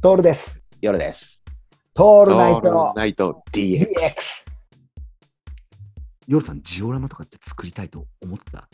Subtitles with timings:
[0.00, 0.62] トールです。
[0.80, 1.40] 夜です。
[1.96, 3.84] オトールナイトナイト DX。
[6.28, 8.68] 夜さん、ジオラマとかって作りたいと思った？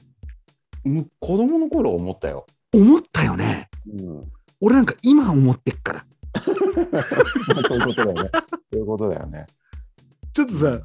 [0.84, 2.45] うん子供の頃思ったよ。
[2.74, 3.71] 思ったよね。
[3.90, 4.21] うん、
[4.60, 6.04] 俺なんか今思ってっから。
[6.45, 8.30] そういうことだよね。
[8.34, 9.46] そういうことだよね。
[10.34, 10.80] ちょっとさ、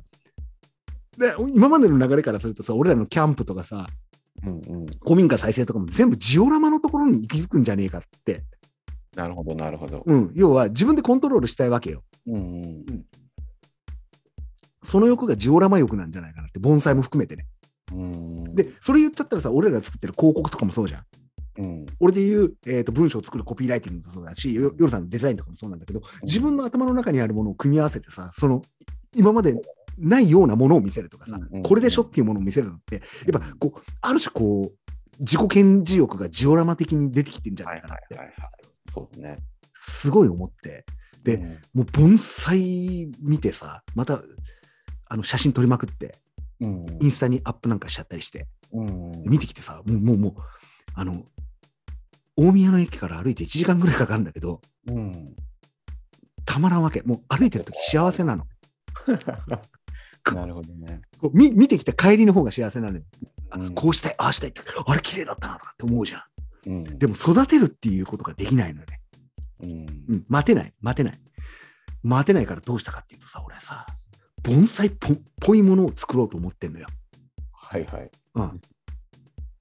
[1.18, 3.88] で今までの流れからするとさ、俺らのキャンプとかさ、
[4.46, 4.86] うんうん。
[5.02, 8.46] 古民家再生とかも全部ジオラマのところに行き着くんじゃねえかって。
[9.16, 10.04] なるほど、なるほど。
[10.06, 10.32] うん。
[10.36, 12.04] 要は自分でコントロールしたいわけよ。
[12.28, 13.06] うんうん。
[14.84, 17.48] その欲がジオラマ欲なんじゃないかなって、盆栽も含めてね。
[17.92, 18.56] うん。
[18.56, 21.04] で、それ言っちゃったらさ、俺らが作ってる広告とかもそうじゃん。
[21.60, 28.62] うん、俺で言う、えー、と文章を作るコピーライティングもそうだし、よ夜さんのデザインとかもそうなんだけど、自分の頭の中にあるものを組み合わせてさ、その
[29.14, 29.62] 今まで
[29.98, 38.50] ないようなものを見せるとかさ、これでしょっていうものを見せるのって、やっぱこう、ある種こう、自己顕示欲がジオラマ的に出てきてんじゃはいないかなって、はいはいはい。
[38.92, 39.38] そうだね。
[39.74, 40.86] すごい思って、
[41.24, 44.22] でうんもう盆栽見てさ、また
[45.08, 46.16] あの写真撮りまくって、
[46.62, 50.34] うんインスタにアップなんかしちゃったりして、うん見てきてさ、もう、もう、もう、
[50.94, 51.26] あの、
[52.36, 55.36] 大宮の駅から歩いて1時間ぐらいかかるんだけど、うん。
[56.46, 57.02] たまらんわけ。
[57.02, 58.46] もう歩いてるとき幸せなの。
[60.34, 61.02] なるほどね。
[61.20, 63.04] こう見見てきた帰りの方が幸せなのよ。
[63.50, 66.24] あうんこうしたい、ああしたいって、あれ綺麗だったなとかって思うじゃん。
[66.66, 66.84] うん。
[66.84, 69.02] でも育てるっていうことができないのよね。
[69.62, 69.72] うん
[70.10, 71.14] うん、待てない、待てない。
[72.04, 73.86] 待てないからどうしたかっていうとさ、俺さ、
[74.44, 74.92] 盆栽っ
[75.42, 76.88] ぽいものを作ろうと思ってんのよ。
[77.52, 78.10] はいはい。
[78.36, 78.62] うん。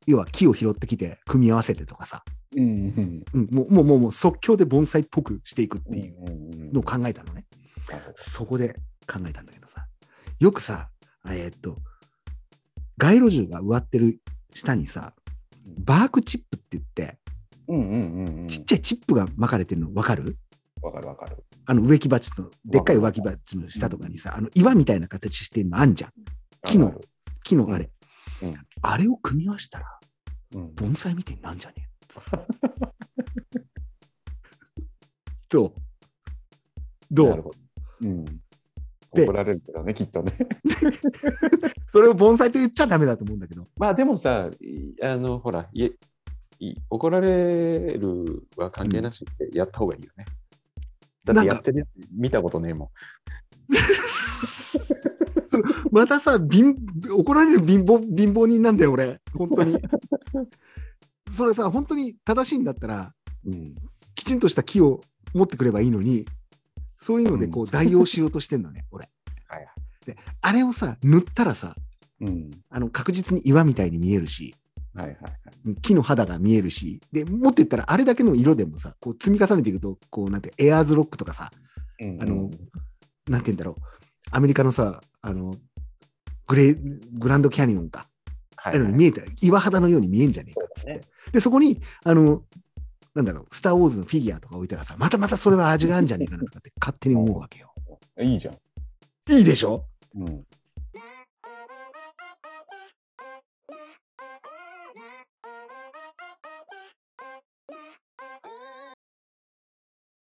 [0.06, 2.22] 要は木を拾ってきて組み合わせてとかさ、
[2.56, 3.24] うんうん。
[3.34, 7.44] うん、もうもうもうもう即興で盆栽っぽくしていくっていううんのを考えたのね。
[8.14, 8.74] そこで
[9.06, 9.86] 考えたんだけどさ、
[10.38, 10.90] よくさ、
[11.26, 11.76] えーっと、
[12.96, 14.20] 街路樹が植わってる
[14.54, 15.14] 下にさ、
[15.80, 17.18] バークチップって言って、
[17.68, 18.48] うんうんうんうん。
[18.48, 20.36] ちっちゃいチップが巻かれてるの分かる？
[20.82, 21.44] わかるわかる。
[21.66, 26.12] あの植木鉢の、でっかい植木鉢の下とかにさ、あの岩みたいな形してるのあんじゃん。
[26.64, 26.94] 木の
[27.42, 27.90] 木のあれ。
[28.42, 29.98] うんあれを組み合わせたら、
[30.54, 31.88] うん盆栽みたいになんじゃねえ？
[35.50, 35.72] どう？
[37.10, 37.28] どう？
[37.30, 37.56] なるほど。
[38.02, 38.24] うん。
[39.14, 40.36] で怒られるけどね、きっとね。
[41.90, 43.66] それを盆栽と言っちゃダメだと思うんだけど。
[43.78, 45.92] まあでもさ、いあの、ほら、いえ
[46.60, 50.24] い怒られるは関係なしってやった方がいいよね。
[51.24, 52.90] だってやってるやつ見たことねえも
[55.90, 56.74] またさ、貧
[57.10, 59.20] 怒られる貧乏貧乏人なんだよ、俺。
[59.34, 59.76] 本当に。
[61.36, 63.12] それさ、本当に正しいんだったら、
[63.44, 63.52] ん。
[63.52, 63.74] うん。
[64.14, 65.00] きちんとした木を
[65.34, 66.24] 持ってくればいいのに、
[67.00, 69.08] そういうのでこう代用しようとしてんのね、 俺。
[69.48, 70.06] はいはい。
[70.06, 71.74] で、あれをさ、塗ったらさ、
[72.20, 72.50] うん。
[72.68, 74.54] あの確実に岩みたいに見えるし、
[74.94, 75.74] はいはいはい。
[75.80, 81.50] 木の肌が見えるし、で、もっと言ったら、あれだけの色でもさ、こう積み重ねていくと、こうなんて、エアーズロックとかさ、
[82.00, 82.50] うんあの、
[83.28, 83.82] なんて言うんだろう、
[84.30, 85.54] アメリカのさ、あの、
[86.48, 88.06] グレー、グランドキャニオンか、
[88.56, 90.94] ああいうのに見えた、岩肌のように見えんじゃねえかっつって。
[90.94, 92.42] そうで、そこに、あの、
[93.18, 97.74] なんだろう、スター・ウォーズのフィギュアとか置いたらさ、またまたそれは味があるんじゃねえかなとかって勝手に思うわけよ。
[98.20, 98.54] いいじゃん。
[99.32, 99.84] いいでしょ？
[100.14, 100.46] うん。